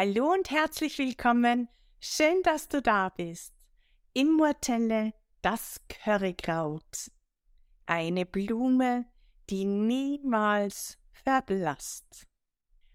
[0.00, 1.68] Hallo und herzlich willkommen.
[1.98, 3.52] Schön, dass du da bist.
[4.12, 7.10] Immortelle, das Currykraut.
[7.84, 9.06] Eine Blume,
[9.50, 12.28] die niemals verblasst.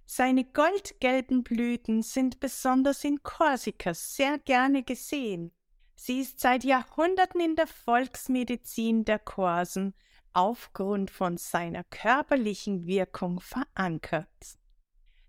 [0.05, 5.51] Seine goldgelben Blüten sind besonders in Korsika sehr gerne gesehen.
[5.95, 9.93] Sie ist seit Jahrhunderten in der Volksmedizin der Korsen
[10.31, 14.57] aufgrund von seiner körperlichen Wirkung verankert.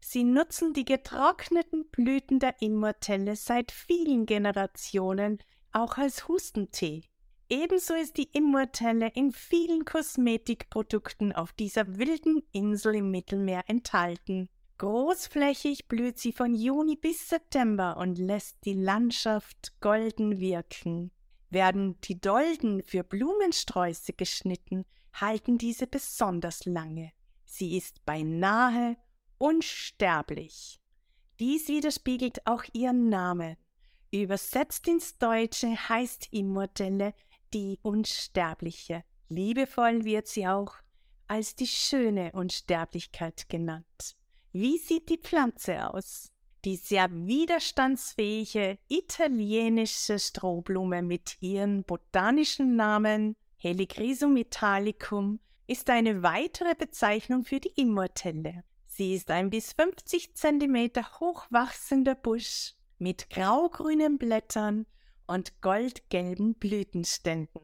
[0.07, 5.39] Sie nutzen die getrockneten Blüten der Immortelle seit vielen Generationen
[5.72, 7.04] auch als Hustentee.
[7.49, 14.50] Ebenso ist die Immortelle in vielen Kosmetikprodukten auf dieser wilden Insel im Mittelmeer enthalten.
[14.77, 21.13] Großflächig blüht sie von Juni bis September und lässt die Landschaft golden wirken.
[21.49, 27.13] Werden die Dolden für Blumensträuße geschnitten, halten diese besonders lange.
[27.46, 28.99] Sie ist beinahe
[29.38, 30.80] unsterblich.
[31.40, 33.56] Dies widerspiegelt auch ihren Namen.
[34.12, 37.14] Übersetzt ins Deutsche heißt Immortelle
[37.52, 39.04] die Unsterbliche.
[39.28, 40.74] Liebevoll wird sie auch
[41.26, 44.16] als die schöne Unsterblichkeit genannt.
[44.52, 46.30] Wie sieht die Pflanze aus?
[46.64, 57.44] Die sehr widerstandsfähige italienische Strohblume mit ihrem botanischen Namen Helichrysum italicum ist eine weitere Bezeichnung
[57.44, 58.62] für die Immortelle.
[58.97, 64.87] Sie ist ein bis 50 cm hoch wachsender Busch mit graugrünen Blättern
[65.27, 67.61] und goldgelben Blütenständen.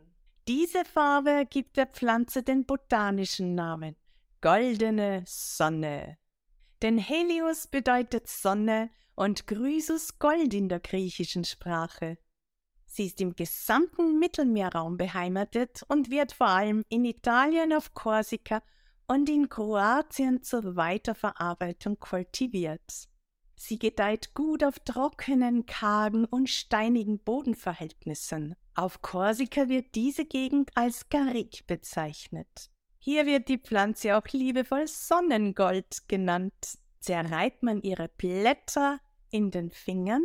[0.48, 3.95] Diese Farbe gibt der Pflanze den botanischen Namen
[4.41, 6.19] goldene Sonne.
[6.83, 12.19] Denn Helios bedeutet Sonne und Chrysus Gold in der griechischen Sprache.
[12.86, 18.62] Sie ist im gesamten Mittelmeerraum beheimatet und wird vor allem in Italien auf Korsika
[19.11, 23.08] und in Kroatien zur Weiterverarbeitung kultiviert.
[23.56, 28.55] Sie gedeiht gut auf trockenen, kargen und steinigen Bodenverhältnissen.
[28.77, 32.70] Auf Korsika wird diese Gegend als Garrigue bezeichnet.
[33.01, 36.79] Hier wird die Pflanze auch liebevoll Sonnengold genannt.
[37.01, 40.23] Zerreibt man ihre Blätter in den Fingern,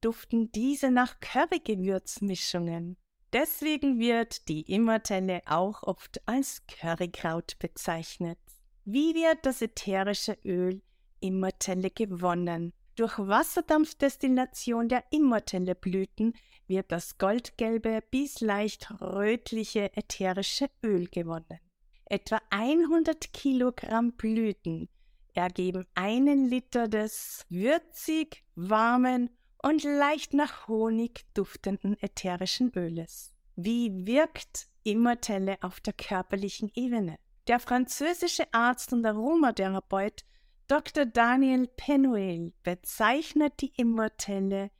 [0.00, 2.96] duften diese nach Currygewürzmischungen.
[3.32, 8.38] Deswegen wird die Immortelle auch oft als Currykraut bezeichnet.
[8.84, 10.82] Wie wird das ätherische Öl
[11.20, 12.72] Immortelle gewonnen?
[12.96, 16.34] Durch Wasserdampfdestillation der Immortelle Blüten
[16.66, 21.60] wird das goldgelbe bis leicht rötliche ätherische Öl gewonnen.
[22.06, 24.88] Etwa 100 Kilogramm Blüten
[25.34, 29.30] ergeben einen Liter des würzig, warmen
[29.62, 33.34] und leicht nach Honig duftenden ätherischen Öles.
[33.56, 37.18] Wie wirkt Immortelle auf der körperlichen Ebene?
[37.46, 40.24] Der französische Arzt und Aromatherapeut
[40.68, 41.04] Dr.
[41.04, 44.70] Daniel Penuel bezeichnet die Immortelle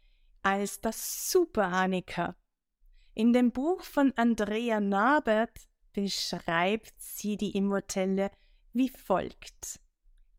[0.43, 2.37] als das Superhanika.
[3.15, 5.59] In dem Buch von Andrea Nabert
[5.93, 8.31] beschreibt sie die Immortelle
[8.73, 9.81] wie folgt.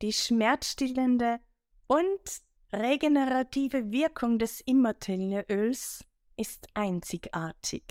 [0.02, 1.42] Die schmerzstillende
[1.88, 2.42] und
[2.74, 6.06] regenerative Wirkung des Immortelleöls
[6.38, 7.84] ist einzigartig.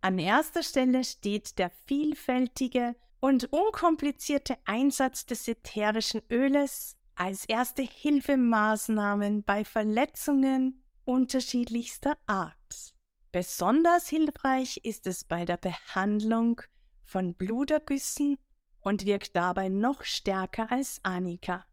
[0.00, 9.44] An erster Stelle steht der vielfältige und unkomplizierte Einsatz des ätherischen Öles als erste Hilfemaßnahmen
[9.44, 12.94] bei Verletzungen unterschiedlichster Art.
[13.32, 16.60] Besonders hilfreich ist es bei der Behandlung
[17.04, 18.36] von Blutergüssen
[18.80, 21.64] und wirkt dabei noch stärker als Anika.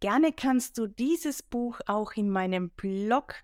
[0.00, 3.34] Gerne kannst du dieses Buch auch in meinem Blog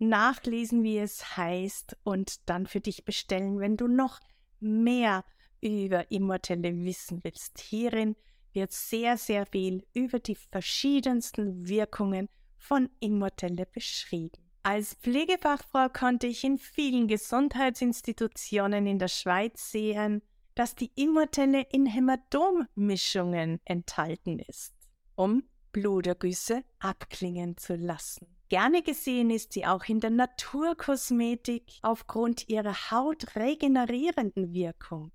[0.00, 4.18] nachlesen, wie es heißt, und dann für dich bestellen, wenn du noch
[4.58, 5.24] mehr
[5.60, 7.60] über Immortelle wissen willst.
[7.60, 8.16] Hierin
[8.52, 14.42] wird sehr, sehr viel über die verschiedensten Wirkungen von Immortelle beschrieben.
[14.62, 20.22] Als Pflegefachfrau konnte ich in vielen Gesundheitsinstitutionen in der Schweiz sehen,
[20.54, 24.74] dass die Immortelle in Hämatommischungen enthalten ist,
[25.14, 28.26] um Blutergüsse abklingen zu lassen.
[28.48, 35.12] Gerne gesehen ist sie auch in der Naturkosmetik aufgrund ihrer hautregenerierenden Wirkung.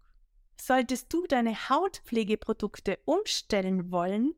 [0.59, 4.35] Solltest du deine Hautpflegeprodukte umstellen wollen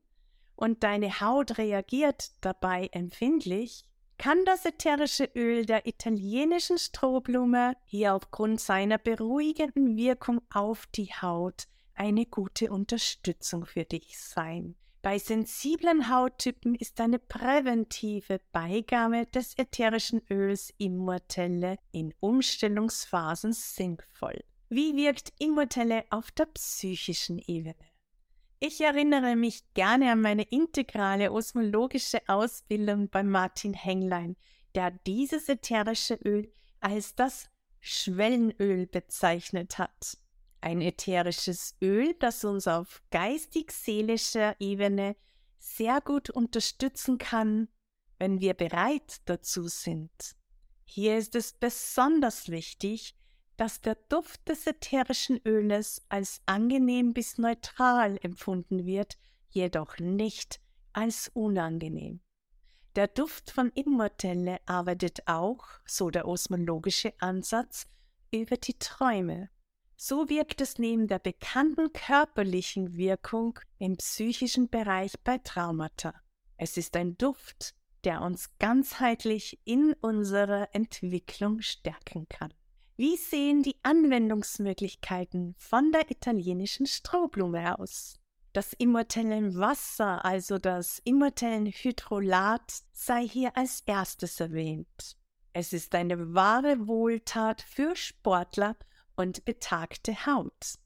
[0.56, 3.86] und deine Haut reagiert dabei empfindlich,
[4.18, 11.68] kann das ätherische Öl der italienischen Strohblume hier aufgrund seiner beruhigenden Wirkung auf die Haut
[11.94, 14.76] eine gute Unterstützung für dich sein.
[15.02, 24.44] Bei sensiblen Hauttypen ist eine präventive Beigabe des ätherischen Öls Immortelle in Umstellungsphasen sinnvoll.
[24.70, 27.76] Wie wirkt Immortelle auf der psychischen Ebene?
[28.60, 34.36] Ich erinnere mich gerne an meine integrale osmologische Ausbildung bei Martin Henglein,
[34.74, 40.18] der dieses ätherische Öl als das Schwellenöl bezeichnet hat.
[40.62, 45.16] Ein ätherisches Öl, das uns auf geistig-seelischer Ebene
[45.60, 47.68] sehr gut unterstützen kann,
[48.18, 50.36] wenn wir bereit dazu sind.
[50.86, 53.16] Hier ist es besonders wichtig,
[53.58, 59.18] dass der Duft des ätherischen Öles als angenehm bis neutral empfunden wird,
[59.50, 60.62] jedoch nicht
[60.94, 62.22] als unangenehm.
[62.96, 67.88] Der Duft von Immortelle arbeitet auch, so der osmologische Ansatz,
[68.32, 69.50] über die Träume.
[70.00, 76.14] So wirkt es neben der bekannten körperlichen Wirkung im psychischen Bereich bei Traumata.
[76.56, 77.74] Es ist ein Duft,
[78.04, 82.54] der uns ganzheitlich in unserer Entwicklung stärken kann.
[82.96, 88.20] Wie sehen die Anwendungsmöglichkeiten von der italienischen Strohblume aus?
[88.54, 95.18] Das Immortellenwasser, also das Immortellenhydrolat, sei hier als erstes erwähnt.
[95.54, 98.76] Es ist eine wahre Wohltat für Sportler
[99.18, 100.78] und betagte Haut.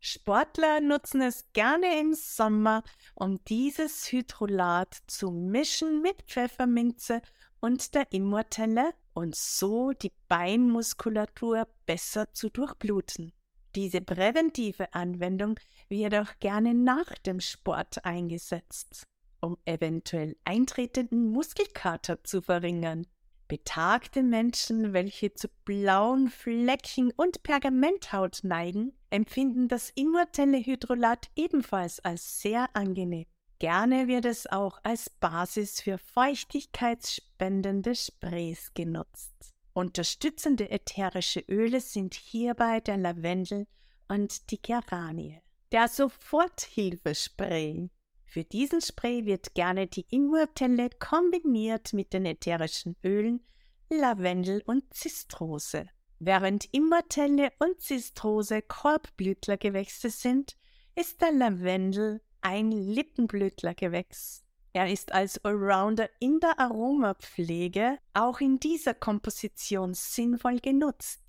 [0.00, 2.82] Sportler nutzen es gerne im Sommer,
[3.14, 7.22] um dieses Hydrolat zu mischen mit Pfefferminze
[7.60, 13.32] und der Immortelle und so die Beinmuskulatur besser zu durchbluten.
[13.74, 19.06] Diese präventive Anwendung wird auch gerne nach dem Sport eingesetzt,
[19.40, 23.06] um eventuell eintretenden Muskelkater zu verringern.
[23.48, 32.40] Betagte Menschen, welche zu blauen Flecken und Pergamenthaut neigen, empfinden das immortelle Hydrolat ebenfalls als
[32.40, 33.26] sehr angenehm.
[33.58, 39.32] Gerne wird es auch als Basis für feuchtigkeitsspendende Sprays genutzt.
[39.72, 43.68] Unterstützende ätherische Öle sind hierbei der Lavendel
[44.08, 45.40] und die Geranie.
[45.70, 47.88] Der Soforthilfespray.
[48.36, 53.40] Für diesen Spray wird gerne die Immortelle kombiniert mit den ätherischen Ölen
[53.88, 55.88] Lavendel und Zistrose.
[56.18, 60.54] Während Immortelle und Zistrose Korbblütlergewächse sind,
[60.94, 64.44] ist der Lavendel ein Lippenblütlergewächs.
[64.74, 71.22] Er ist als Allrounder in der Aromapflege auch in dieser Komposition sinnvoll genutzt.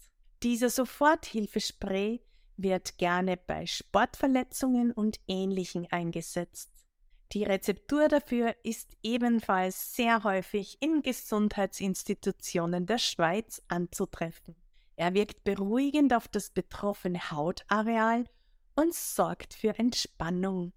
[0.44, 2.19] Dieser Soforthilfespray
[2.57, 6.77] wird gerne bei Sportverletzungen und Ähnlichem eingesetzt.
[7.34, 14.56] Die Rezeptur dafür ist ebenfalls sehr häufig in Gesundheitsinstitutionen der Schweiz anzutreffen.
[14.96, 18.26] Er wirkt beruhigend auf das betroffene Hautareal
[18.76, 20.72] und sorgt für Entspannung.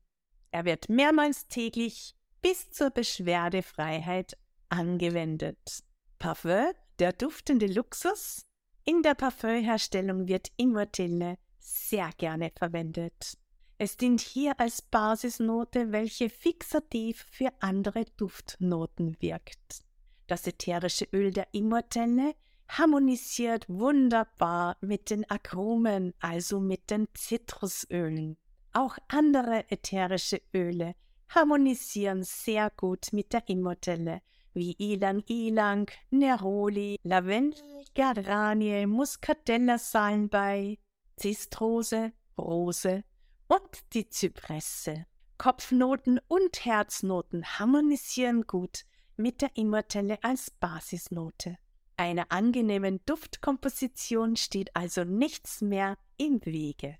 [0.50, 4.37] Er wird mehrmals täglich bis zur Beschwerdefreiheit
[4.69, 5.85] angewendet.
[6.19, 8.44] Parfum, der duftende Luxus.
[8.85, 13.38] In der Parfümherstellung wird Immortelle sehr gerne verwendet.
[13.82, 19.84] Es dient hier als Basisnote, welche fixativ für andere Duftnoten wirkt.
[20.26, 22.34] Das ätherische Öl der Immortelle
[22.68, 28.36] harmonisiert wunderbar mit den Aromen, also mit den Zitrusölen.
[28.74, 30.94] Auch andere ätherische Öle
[31.30, 34.20] harmonisieren sehr gut mit der Immortelle,
[34.52, 37.62] wie Ilang Ilang, Neroli, Lavendel,
[37.94, 40.76] Geranie, Muscatella Salbei,
[41.16, 43.04] Zistrose, Rose
[43.50, 45.06] und die Zypresse.
[45.37, 48.85] Kopfnoten und Herznoten harmonisieren gut
[49.16, 51.59] mit der Immortelle als Basisnote.
[51.97, 56.97] Einer angenehmen Duftkomposition steht also nichts mehr im Wege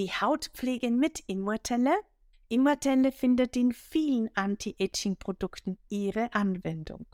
[0.00, 1.94] die Hautpflege mit Immortelle.
[2.48, 7.04] Immortelle findet in vielen Anti-Aging-Produkten ihre Anwendung.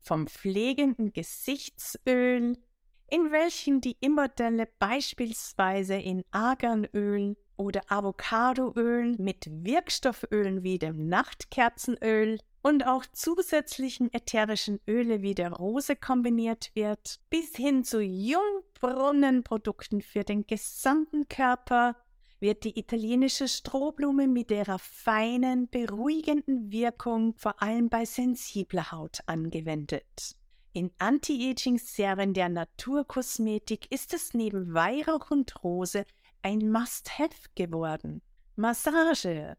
[0.00, 2.58] Vom pflegenden Gesichtsöl,
[3.08, 12.86] in welchen die Immortelle beispielsweise in Arganöl oder Avocadoöl mit Wirkstoffölen wie dem Nachtkerzenöl und
[12.86, 20.46] auch zusätzlichen ätherischen Öle wie der Rose kombiniert wird, bis hin zu Jungbrunnenprodukten für den
[20.46, 21.96] gesamten Körper
[22.40, 30.36] wird die italienische Strohblume mit ihrer feinen, beruhigenden Wirkung vor allem bei sensibler Haut angewendet.
[30.76, 36.04] In Anti-Aging-Serien der Naturkosmetik ist es neben Weihrauch und Rose
[36.42, 38.22] ein Must-Have geworden.
[38.56, 39.56] Massage.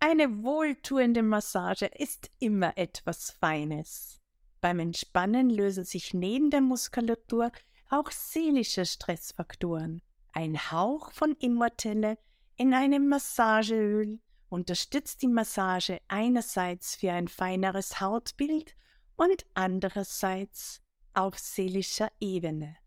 [0.00, 4.18] Eine wohltuende Massage ist immer etwas Feines.
[4.60, 7.52] Beim Entspannen lösen sich neben der Muskulatur
[7.88, 10.02] auch seelische Stressfaktoren.
[10.32, 12.18] Ein Hauch von Immortelle
[12.56, 18.74] in einem Massageöl unterstützt die Massage einerseits für ein feineres Hautbild
[19.20, 20.80] und andererseits
[21.12, 22.78] auf seelischer Ebene.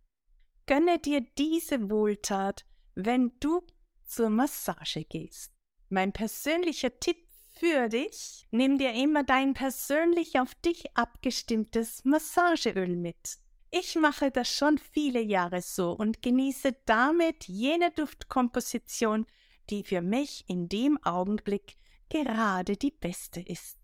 [0.66, 3.62] Gönne dir diese Wohltat, wenn du
[4.04, 5.52] zur Massage gehst.
[5.90, 7.18] Mein persönlicher Tipp
[7.52, 13.38] für dich, nimm dir immer dein persönlich auf dich abgestimmtes Massageöl mit.
[13.70, 19.28] Ich mache das schon viele Jahre so und genieße damit jene Duftkomposition,
[19.70, 21.76] die für mich in dem Augenblick
[22.10, 23.78] gerade die beste ist.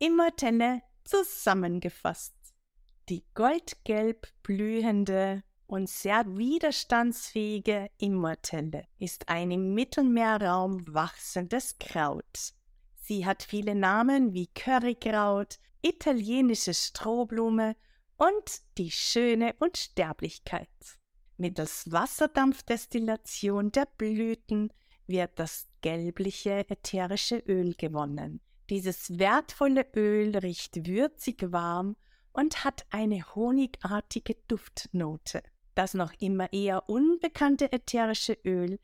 [0.00, 2.34] Immortelle zusammengefasst.
[3.08, 12.54] Die goldgelb blühende und sehr widerstandsfähige Immortelle ist ein im Mittelmeerraum wachsendes Kraut.
[13.00, 17.76] Sie hat viele Namen wie Currykraut, italienische Strohblume
[18.16, 20.68] und die schöne Unsterblichkeit.
[21.36, 24.72] Mittels Wasserdampfdestillation der Blüten
[25.06, 28.40] wird das gelbliche ätherische Öl gewonnen.
[28.68, 31.96] Dieses wertvolle Öl riecht würzig warm
[32.32, 35.42] und hat eine honigartige Duftnote.
[35.74, 38.78] Das noch immer eher unbekannte ätherische Öl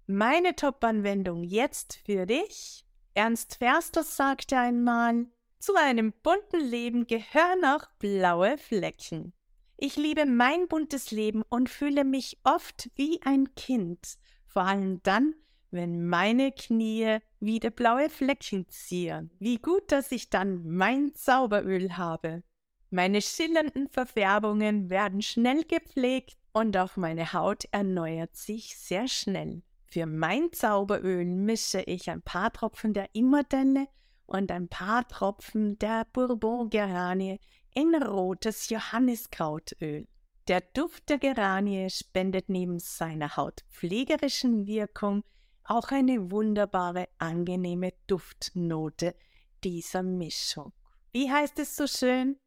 [0.06, 2.84] Meine Top-Anwendung jetzt für dich.
[3.14, 5.26] Ernst Ferstos sagte einmal,
[5.58, 9.32] zu einem bunten Leben gehören auch blaue Flecken.
[9.78, 15.34] Ich liebe mein buntes Leben und fühle mich oft wie ein Kind, vor allem dann,
[15.70, 19.30] wenn meine Knie wieder blaue Flecken ziehen.
[19.38, 22.42] Wie gut, dass ich dann mein Zauberöl habe.
[22.90, 29.62] Meine schillernden Verfärbungen werden schnell gepflegt und auch meine Haut erneuert sich sehr schnell.
[29.84, 33.88] Für mein Zauberöl mische ich ein paar Tropfen der Immordelle
[34.26, 37.40] und ein paar Tropfen der Bourbon-Geranie
[37.74, 40.06] in rotes Johanniskrautöl.
[40.48, 45.24] Der Duft der Geranie spendet neben seiner hautpflegerischen Wirkung
[45.64, 49.14] auch eine wunderbare, angenehme Duftnote
[49.62, 50.72] dieser Mischung.
[51.12, 52.38] Wie heißt es so schön?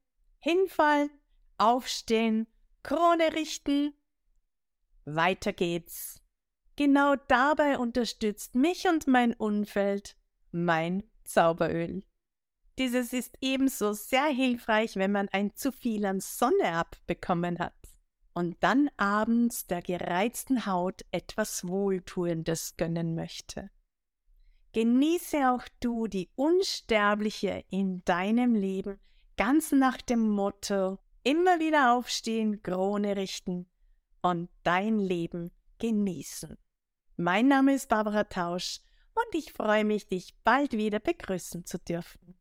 [0.44, 1.12] Hinfallen,
[1.60, 2.48] aufstehen,
[2.82, 3.94] Krone richten.
[5.06, 6.20] Weiter geht's.
[6.76, 10.18] Genau dabei unterstützt mich und mein Umfeld
[10.52, 12.04] mein Zauberöl.
[12.80, 17.76] Dieses ist ebenso sehr hilfreich, wenn man ein zu viel an Sonne abbekommen hat
[18.34, 23.70] und dann abends der gereizten Haut etwas Wohltuendes gönnen möchte.
[24.74, 29.00] Genieße auch du die Unsterbliche in deinem Leben
[29.38, 33.68] ganz nach dem Motto immer wieder aufstehen, Krone richten
[34.22, 36.58] und dein Leben genießen.
[37.18, 38.80] Mein Name ist Barbara Tausch
[39.14, 42.41] und ich freue mich, dich bald wieder begrüßen zu dürfen.